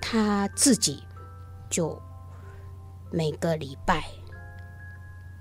[0.00, 1.02] 他自己
[1.68, 2.00] 就
[3.10, 4.04] 每个礼拜，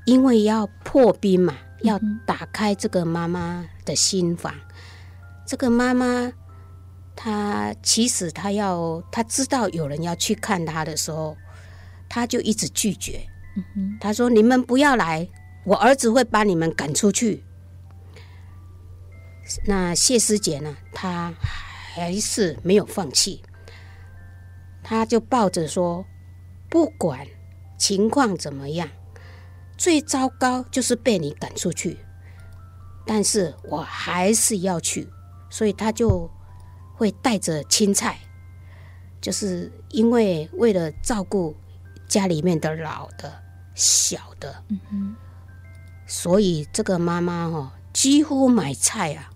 [0.05, 4.53] 因为要破冰嘛，要打开这个妈妈的心房。
[4.53, 4.62] 嗯、
[5.45, 6.32] 这个妈妈，
[7.15, 11.36] 她其实她要，她知道有人要去看她的时候，
[12.08, 13.21] 她就一直拒绝。
[13.55, 15.27] 嗯、她说：“你们不要来，
[15.65, 17.43] 我儿子会把你们赶出去。”
[19.65, 20.75] 那谢师姐呢？
[20.93, 23.41] 她还是没有放弃，
[24.83, 26.05] 她就抱着说
[26.69, 27.25] ：“不管
[27.77, 28.88] 情况怎么样，
[29.77, 31.97] 最糟糕就是被你赶出去，
[33.05, 35.07] 但是我还是要去。”
[35.49, 36.29] 所以她就
[36.95, 38.19] 会带着青菜，
[39.19, 41.55] 就是因为为了照顾
[42.07, 43.33] 家里面的老的、
[43.73, 45.15] 小的，嗯，
[46.05, 49.28] 所以这个妈妈哦，几乎买菜啊。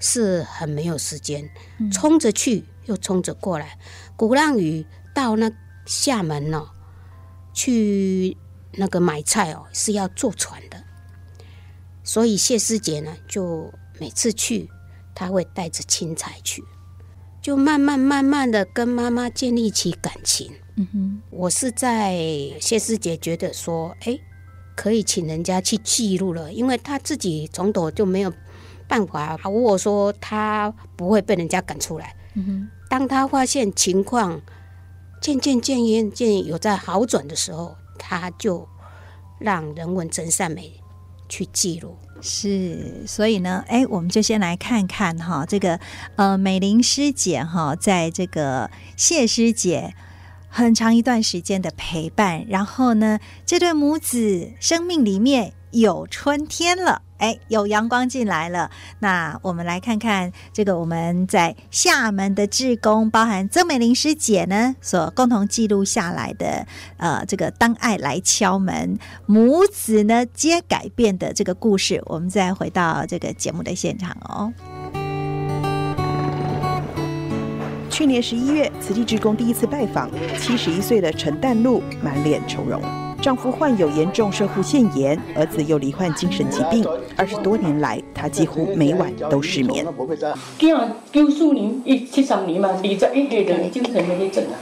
[0.00, 1.48] 是很没有时间，
[1.92, 3.78] 冲着去又冲着过来。
[4.16, 5.52] 鼓浪屿到那
[5.84, 6.68] 厦门哦，
[7.52, 8.36] 去
[8.72, 10.82] 那个买菜哦，是要坐船的。
[12.02, 14.70] 所以谢师姐呢，就每次去，
[15.14, 16.64] 她会带着青菜去，
[17.42, 20.50] 就慢慢慢慢的跟妈妈建立起感情。
[20.76, 22.16] 嗯哼，我是在
[22.58, 24.18] 谢师姐觉得说，哎，
[24.74, 28.32] 可以请人家去记录了，因为她自己从头就没有。
[28.90, 32.12] 办法如果说他不会被人家赶出来。
[32.34, 34.40] 嗯哼，当他发现情况
[35.22, 38.66] 渐渐渐渐渐有在好转的时候，他就
[39.38, 40.72] 让人文真善美
[41.28, 41.96] 去记录。
[42.20, 45.78] 是，所以呢，哎，我们就先来看看哈，这个
[46.16, 49.94] 呃美玲师姐哈，在这个谢师姐
[50.48, 58.70] 很长一段时间的陪伴，然后呢，这对母子生命里面有春天了，哎，有阳光进来了。
[58.98, 66.66] 那我们来看看这个我们在厦门的志工，包含曾美玲师姐呢所共同记录下来的，
[66.96, 72.02] 呃，这个当爱来敲门，母子呢皆改变的这个故事。
[72.06, 74.52] 我们再回到这个节目的现场哦。
[77.90, 82.80] 去年十一月，慈济志工第一次拜访，七十一岁的陈淡露满脸愁容。
[83.20, 89.86] 丈夫患有严重摄护腺炎，儿子又罹患精神疾病，二十多年来，她几乎每晚都失眠。
[91.12, 94.02] 九四年一七三年嘛，二十一岁就精神
[94.46, 94.56] 啊。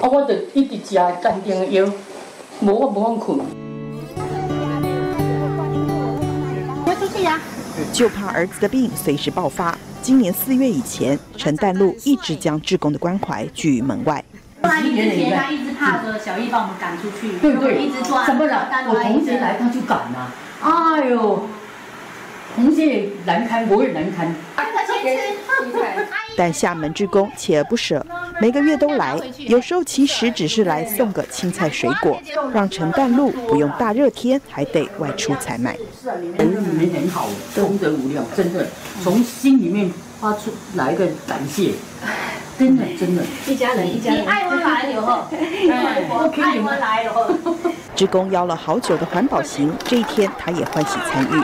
[0.00, 1.84] 啊，我就一直吃淡定的药，
[2.62, 3.38] 无我无法困。
[6.86, 7.38] 我出去呀。
[7.92, 9.76] 就怕儿子的病随时爆发。
[10.00, 14.24] 今年四月以前，陈淡露一直将志工的关怀拒于门外。
[14.64, 18.24] 他一直他一直怕着小易把我们赶出去，对对，一直抓。
[18.26, 18.68] 怎么了？
[18.88, 20.32] 我同学来他就赶啊。
[20.62, 21.46] 哎呦，
[22.56, 24.34] 同学也难堪，我也难堪。
[26.36, 28.04] 但厦门职工锲而不舍，
[28.40, 32.20] 每个月都来，有时候其实只是来送个青菜水果，
[32.52, 35.78] 让陈淡路不用大热天还得外出采买。
[36.38, 38.66] 人你们很好，功德无量，真的
[39.02, 41.72] 从心里面发出来一个感谢，
[42.58, 43.22] 真的真的。
[43.46, 47.12] 一家人一家人，你爱我来了后， 我爱我来了。
[47.94, 51.42] 职工邀了好久的环保行，这一天他也欢喜参与。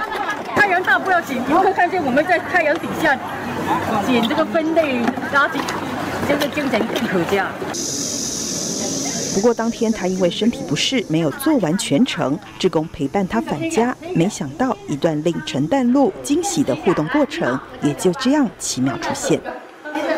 [0.54, 3.18] 太阳大不要紧，你会看见我们在太阳底下
[4.06, 4.98] 捡这个分类
[5.32, 5.60] 垃圾，
[6.28, 7.46] 这个精神更可嘉。
[9.32, 12.36] 不过当天他因为身体不适，没有做完全程。
[12.58, 19.40] 志工陪伴他返家， 没想到一段令陈淡露惊喜的互动过程，也就这样奇妙出现。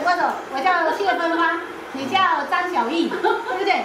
[0.05, 1.61] 我叫谢芬芳，
[1.93, 2.19] 你叫
[2.51, 3.85] 张小艺，对不对？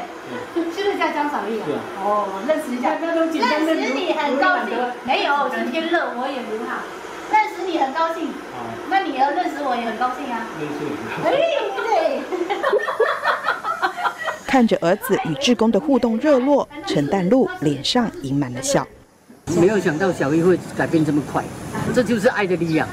[0.54, 1.64] 是不是叫张小艺啊？
[2.04, 4.76] 哦，认识一下，认识你很高兴。
[5.04, 6.82] 没有，今天热，我也不怕。
[7.30, 8.34] 认识你很高兴。
[8.90, 10.46] 那你要认识我也很高兴啊。
[10.60, 10.96] 认识你。
[11.26, 11.28] 哎，
[11.78, 12.22] 对。
[14.48, 18.88] 看着儿子与志工的互动热络，陈淡露脸上盈满了笑。
[19.60, 21.44] 没有想到小艺会改变这么快，
[21.94, 22.88] 这就是爱的力量。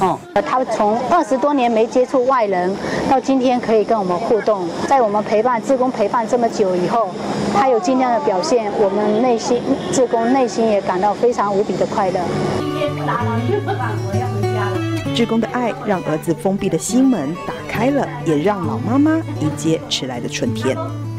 [0.00, 2.74] 哦，他从二十多年没接触外人，
[3.08, 7.10] 到今天可以跟我们互动，在我们陪伴志工陪伴这么久以后，
[7.54, 9.62] 他有今天的表现，我们内心
[9.92, 12.20] 志工内心也感到非常无比的快乐。
[12.58, 15.14] 今天打完就不管我要回家了。
[15.14, 20.76] 志工的爱让儿子封闭的心门打开了，也让老妈妈迎接迟来的春天。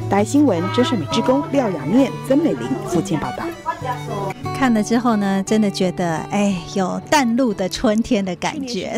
[0.09, 3.43] 台新闻，真善美志工廖雅念、曾美玲附件报道。
[4.55, 8.97] 看了之后呢，真的觉得哎，有淡露的春天的感觉，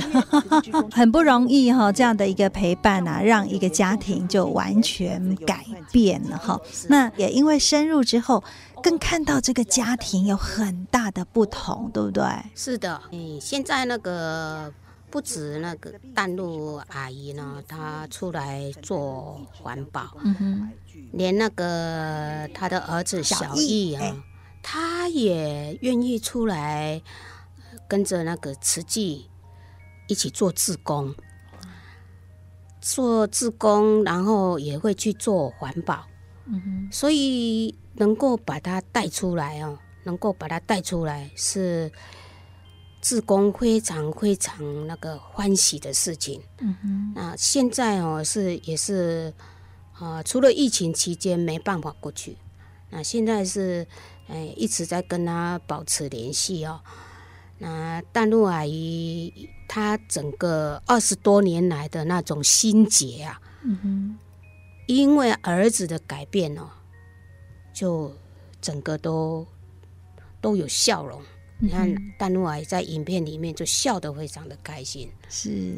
[0.91, 1.91] 很不容易哈。
[1.91, 6.59] 这样的一个陪伴啊，让一个家庭就完全改变了哈。
[6.87, 8.43] 那也因为深入之后，
[8.83, 12.23] 更看到这个家庭有很大的不同，对不对？
[12.53, 14.71] 是的，嗯，现在那个。
[15.11, 20.69] 不止那个淡路阿姨呢，她出来做环保，嗯哼，
[21.13, 24.03] 连那个她的儿子小易啊，
[24.67, 26.99] 他也愿意出来
[27.87, 29.29] 跟着那个慈济
[30.07, 31.13] 一起做志工，
[32.81, 36.07] 做志工，然后也会去做环保，
[36.47, 41.91] 嗯哼，所以能够把他带出来哦，能够把他带出来是。
[43.01, 46.41] 志工非常非常那个欢喜的事情。
[46.57, 47.13] 嗯哼。
[47.13, 49.31] 那现在哦是也是，
[49.93, 52.35] 啊、呃，除了疫情期间没办法过去，
[52.89, 53.85] 那现在是，
[54.27, 56.81] 哎、呃，一直在跟他保持联系哦。
[57.57, 64.17] 那淡露阿姨她整个二十多年来的那种心结啊，嗯哼，
[64.87, 66.67] 因为儿子的改变哦，
[67.73, 68.13] 就
[68.59, 69.47] 整个都
[70.41, 71.21] 都有笑容。
[71.57, 75.77] 你看淡露阿姨在影片里面就笑得非常的开心，是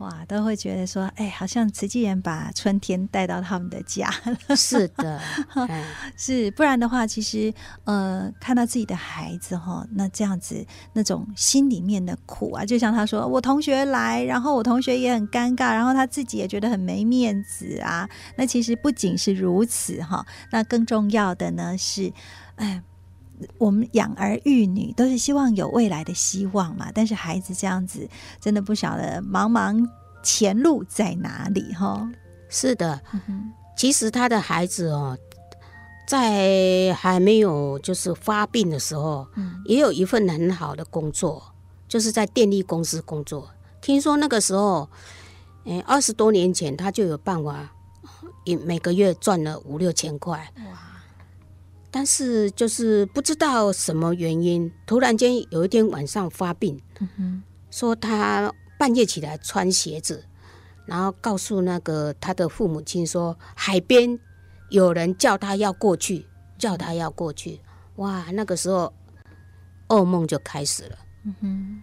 [0.00, 4.10] 哇，都会觉得说，哎，好像慈济人把春天带到他们的家。
[4.56, 5.20] 是的，
[6.16, 7.52] 是，不然的话，其实
[7.84, 18.08] 呃，看到自己的孩子哈，那这样子那种心里面的苦啊，就像他说，我同学来，然后我同学也很尴尬，然后他自己也觉得很没面子啊。
[18.36, 22.10] 那其实不仅是如此哈，那更重要的呢是，
[22.56, 22.82] 哎。
[23.58, 28.08] 我们养儿育女都是希望有未来的希望嘛，但是孩子这样子
[28.40, 29.88] 真的不晓得茫茫
[30.22, 32.10] 前路在哪里哈。
[32.48, 33.00] 是的，
[33.76, 35.16] 其实他的孩子哦，
[36.06, 39.26] 在还没有就是发病的时候，
[39.64, 41.42] 也有一份很好的工作，
[41.86, 43.48] 就是在电力公司工作。
[43.80, 44.88] 听说那个时候，
[45.64, 47.70] 哎，二十多年前他就有办法
[48.44, 50.52] 一每个月赚了五六千块。
[50.56, 50.89] 哇！
[51.90, 56.80] 但是就是不知道什么原因，突然间有一天晚上发病，
[57.18, 60.24] 嗯，说他半夜起来穿鞋子，
[60.86, 64.18] 然后告诉那个他的父母亲说，海边
[64.70, 66.26] 有人叫他要过去，
[66.58, 67.60] 叫他要过去。
[67.96, 68.24] 哇！
[68.32, 68.92] 那个时候
[69.88, 70.98] 噩梦就开始了。
[71.24, 71.82] 嗯哼。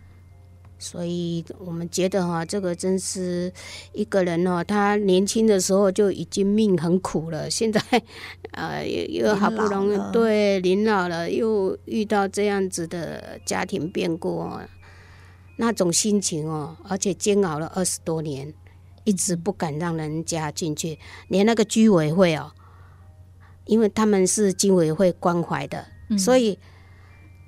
[0.80, 3.52] 所以我们觉得哈，这个真是
[3.94, 7.82] 一个人哦，他年轻的时候就已经命很苦了，现在
[8.54, 14.48] 呃又又好不容易对临老了，又遇到这样子的家庭变故，
[15.58, 18.54] 那种心情哦，而且煎熬了二十多年，
[19.04, 22.52] 一直不敢让人家进去，连那个居委会哦，
[23.66, 25.88] 因为他们是居委会关怀的，
[26.20, 26.60] 所以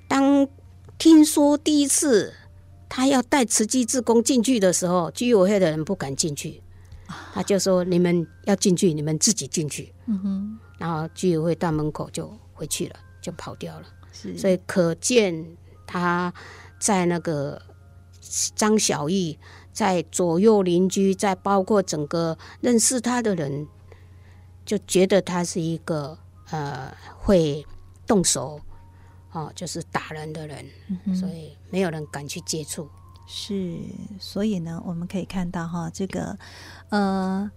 [0.08, 0.48] 当
[0.98, 2.34] 听说第一次。
[2.90, 6.60] 他要带慈济志工进去的时候，居委会的人不敢进去，
[7.32, 13.86] 他就说：“你们要进去，你们自己进去。”嗯哼，然后居委会大门口就回去了，就跑掉了。
[14.12, 16.34] 是，所以可见他
[16.80, 17.62] 在那个
[18.56, 19.38] 张小艺，
[19.72, 23.68] 在左右邻居，在包括整个认识他的人，
[24.66, 26.18] 就觉得他是一个
[26.50, 27.64] 呃会
[28.04, 28.60] 动手。
[29.32, 30.66] 哦，就是打人的人，
[31.04, 32.88] 嗯，所以没有人敢去接触。
[33.28, 33.78] 是，
[34.18, 36.36] 所以呢，我们可以看到哈，这个
[36.88, 37.48] 呃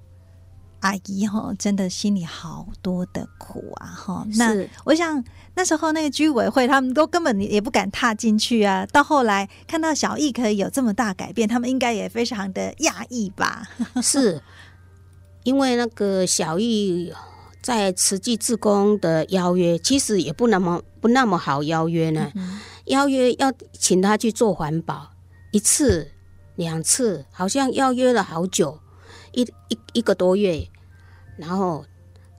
[0.82, 4.28] 阿姨哈，真的心里好多的苦啊哈。
[4.36, 5.24] 那我想
[5.55, 8.86] 那时候那个居委会，他们都根本也不敢踏进去啊。
[8.86, 13.67] 到后来看到小易可以有这么大改变，他们应该也非常的讶异吧？
[14.03, 14.39] 是
[15.43, 17.11] 因为那个小艺。
[17.64, 22.30] 在慈济志工的邀约，其实也不那么不那么好邀约呢。
[22.36, 25.11] 嗯、邀约要请他去做环保，
[25.51, 26.11] 一次
[26.55, 28.78] 两次，好像邀约了好久，
[29.32, 30.70] 一一一个多月，
[31.38, 31.86] 然后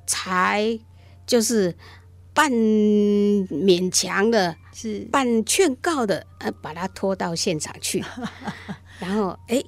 [0.07, 0.79] 才
[1.27, 1.75] 就是
[2.35, 8.05] 半勉强的，是半劝告的，呃，把他拖到现场去，
[9.01, 9.67] 然后哎、欸，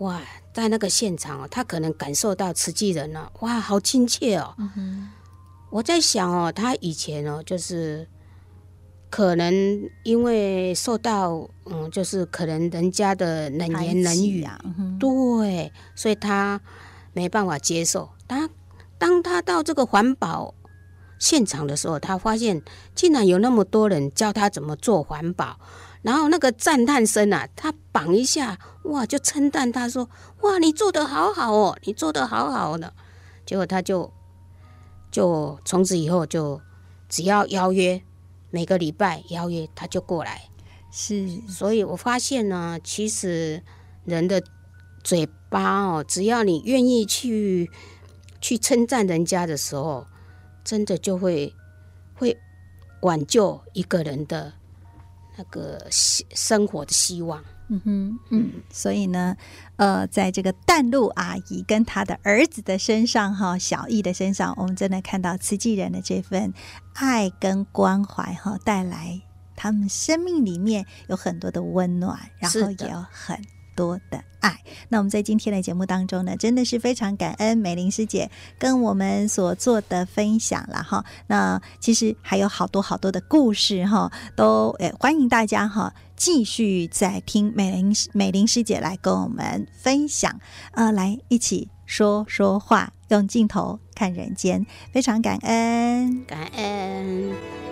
[0.00, 0.20] 哇！
[0.52, 4.54] 在那个现场哦，他可能感受到慈济人了，哇，好亲切哦。
[5.70, 8.06] 我在想哦，他以前哦，就是
[9.08, 9.54] 可能
[10.02, 14.58] 因为受到嗯，就是可能人家的冷言冷语啊，
[14.98, 16.60] 对，所以他
[17.12, 18.10] 没办法接受。
[18.26, 18.50] 当
[18.98, 20.52] 当他到这个环保
[21.20, 22.60] 现场的时候，他发现
[22.94, 25.58] 竟然有那么多人教他怎么做环保。
[26.02, 30.08] 然后那个赞叹声啊，他绑一下，哇，就称赞他说
[30.40, 32.92] ：“哇，你做的好好哦，你做的好好的。”
[33.44, 34.10] 结果他就
[35.10, 36.60] 就从此以后就
[37.08, 38.02] 只要邀约，
[38.50, 40.48] 每个礼拜邀约他就过来。
[40.90, 43.62] 是，所以我发现呢，其实
[44.04, 44.42] 人的
[45.04, 47.70] 嘴巴哦，只要你愿意去
[48.40, 50.06] 去称赞人家的时候，
[50.64, 51.54] 真的就会
[52.14, 52.38] 会
[53.02, 54.54] 挽救一个人的。
[55.40, 59.34] 那个生活的希望，嗯哼，嗯，所以呢，
[59.76, 66.52] 呃，在这个淡路阿姨跟她的儿子的身上，哈，小艺的身上，我们真的看到慈济人的这份
[66.92, 69.18] 爱跟关怀，哈，带来
[69.56, 73.42] 他们生命里面有很多的温暖，然后也有很
[73.74, 74.60] 多的爱。
[74.88, 81.04] 那我们在今天的节目当中呢，真的是非常感恩美玲师姐跟我们所做的分享了哈。
[81.26, 90.40] 那其实还有好多好多的故事哈，都诶欢迎大家哈继续在听美玲美玲师姐来跟我们分享，
[90.72, 97.69] 呃，来一起说说话，用镜头看人间，非常感恩，感恩。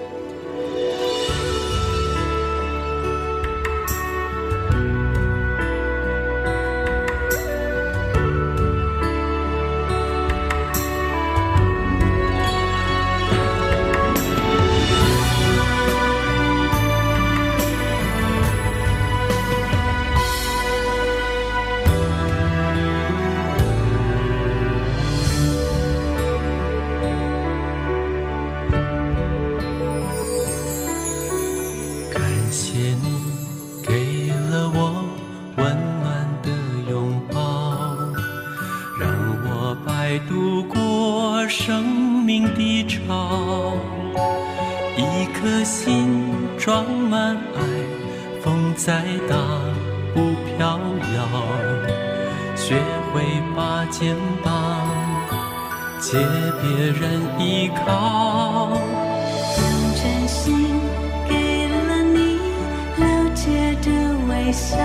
[41.69, 43.77] 生命的潮，
[44.97, 46.25] 一颗心
[46.57, 47.61] 装满爱，
[48.41, 49.37] 风再大
[50.15, 50.81] 不飘
[51.15, 51.29] 摇。
[52.57, 52.75] 学
[53.13, 53.23] 会
[53.55, 54.89] 把肩膀
[56.01, 56.17] 借
[56.63, 58.71] 别人依靠，
[59.59, 60.71] 用真心
[61.29, 62.39] 给了你
[62.97, 63.91] 了解的
[64.27, 64.79] 微笑，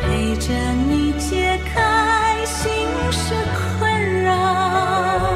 [0.00, 0.54] 陪着
[0.88, 2.72] 你解开心
[3.10, 3.34] 事。
[4.28, 5.27] 绕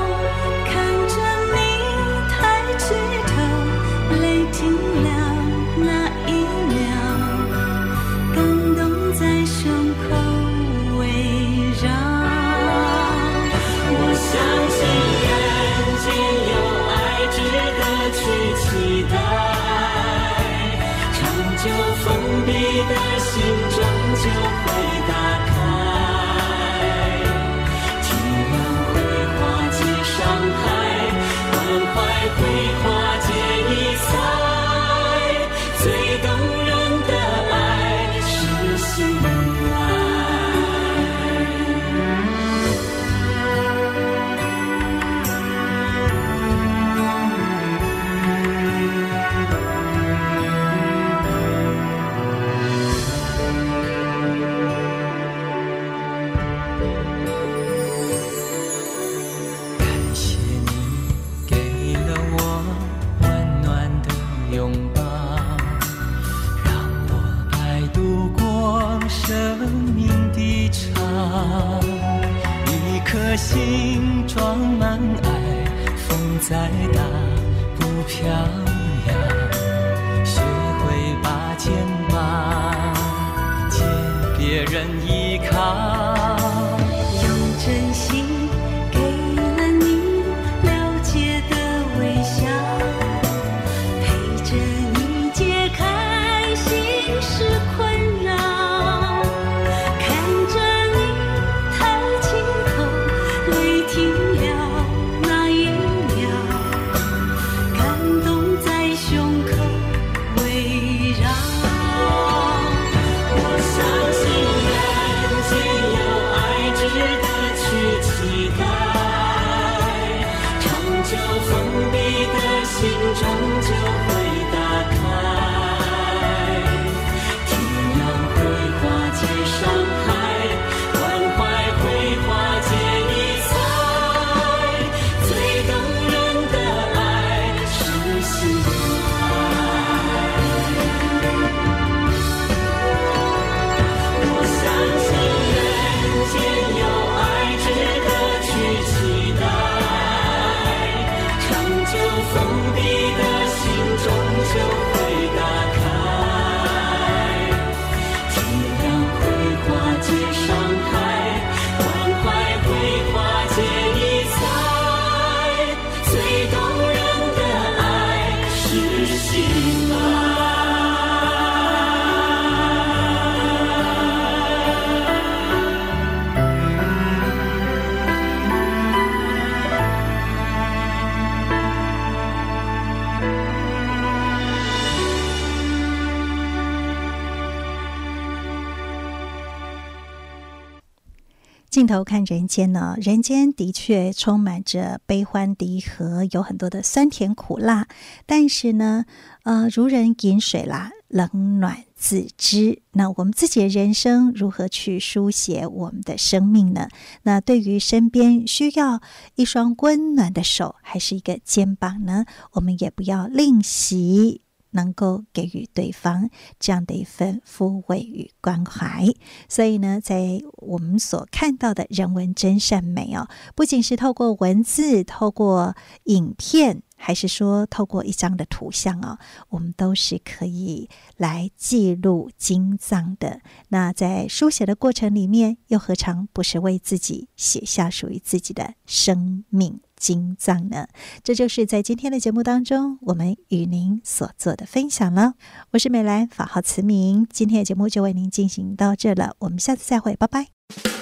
[191.82, 197.88] 镜头看人间呢，人间的确充满着悲欢离合，有很多的酸甜苦辣。
[198.24, 199.04] 但是呢，
[199.42, 202.82] 呃，如人饮水啦，冷暖自知。
[202.92, 206.86] 那我们自己的人生如何去书写我们的生命呢？
[207.24, 209.00] 那对于身边需要
[209.34, 212.26] 一双温暖的手，还是一个肩膀呢？
[212.52, 214.41] 我们也不要吝惜。
[214.72, 216.28] 能够给予对方
[216.60, 219.06] 这样的一份抚慰与关怀，
[219.48, 229.18] 所以呢，在我们所看到的人文真善美哦，不仅是透过文字、透过影片，还是说透过一张的图像哦，
[229.48, 233.40] 我们都是可以来记录经藏的。
[233.68, 239.80] 那在书写的过程里面，又何尝不是为自己写下属于自己的生命？
[240.02, 240.88] 经藏呢，
[241.22, 245.34] 这就是在今天的节目当中，我们与您所做的分享了。
[245.70, 251.01] 我是美兰，法号慈明，今天的节目就为您进行到这了，我们下次再会，拜拜。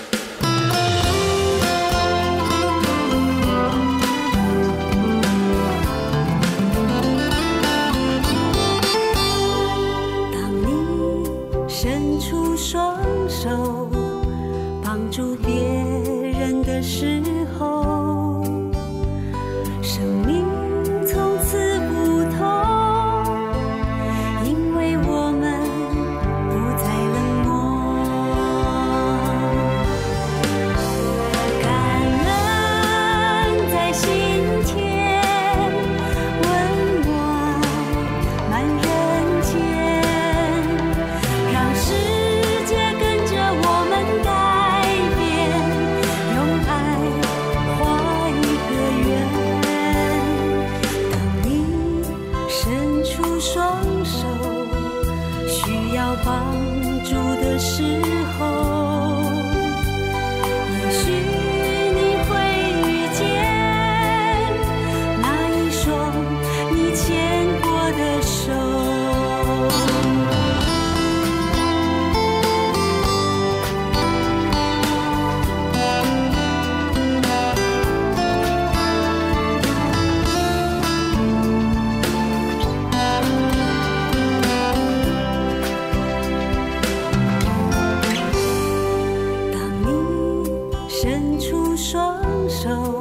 [92.01, 93.00] 放手。